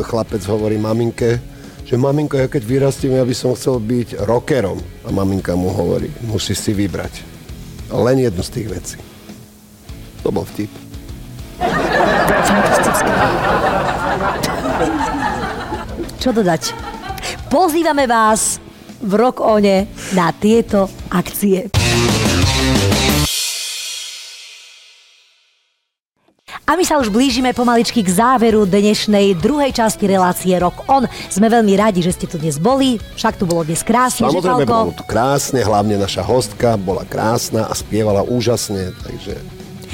[0.07, 1.43] chlapec hovorí maminke,
[1.83, 4.79] že maminko, ja keď vyrastiem, ja by som chcel byť rockerom.
[5.03, 7.19] A maminka mu hovorí, musíš si vybrať.
[7.91, 8.97] Len jednu z tých vecí.
[10.23, 10.71] To bol vtip.
[16.23, 16.71] Čo dodať?
[17.51, 18.63] Pozývame vás
[19.03, 21.67] v Rock One na tieto akcie.
[26.63, 31.03] A my sa už blížime pomaličky k záveru dnešnej druhej časti relácie Rock On.
[31.27, 34.95] Sme veľmi radi, že ste tu dnes boli, však tu bolo dnes krásne, Samozrejme, bolo
[34.95, 39.35] tu krásne, hlavne naša hostka bola krásna a spievala úžasne, takže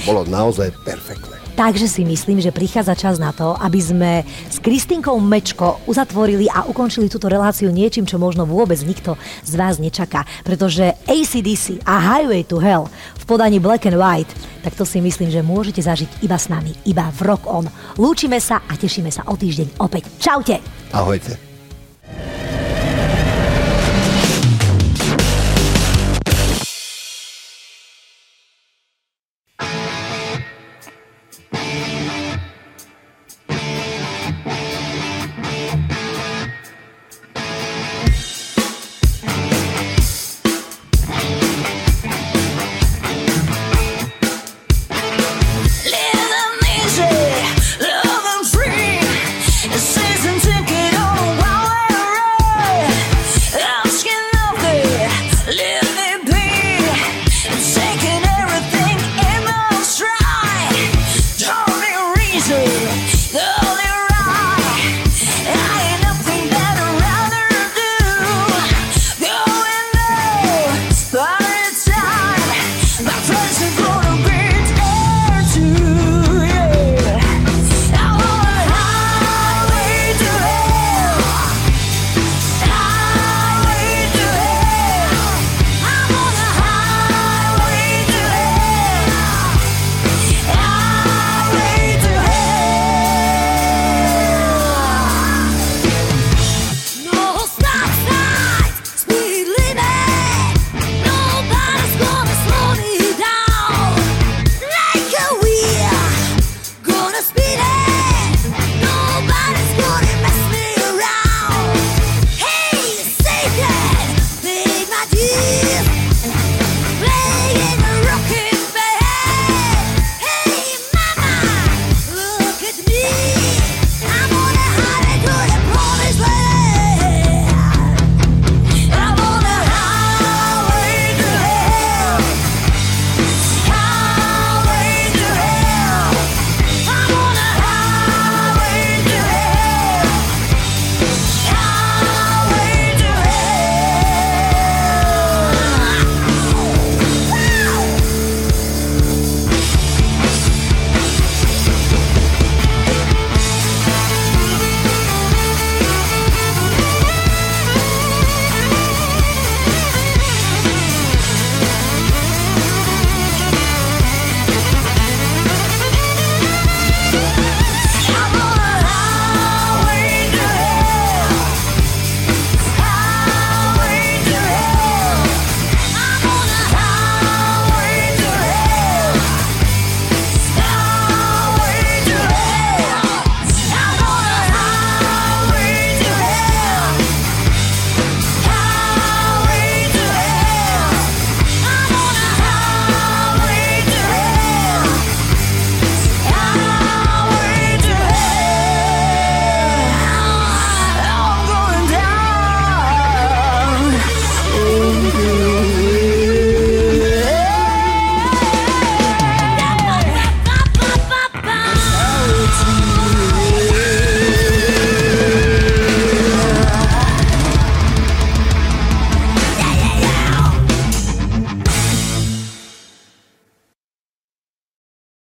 [0.05, 1.38] bolo naozaj perfektné.
[1.59, 6.63] Takže si myslím, že prichádza čas na to, aby sme s Kristinkou Mečko uzatvorili a
[6.63, 10.23] ukončili túto reláciu niečím, čo možno vôbec nikto z vás nečaká.
[10.47, 12.87] Pretože ACDC a Highway to Hell
[13.19, 14.31] v podaní Black and White,
[14.63, 17.67] tak to si myslím, že môžete zažiť iba s nami, iba v Rock On.
[17.99, 20.07] Lúčime sa a tešíme sa o týždeň opäť.
[20.15, 20.63] Čaute!
[20.95, 21.35] Ahojte.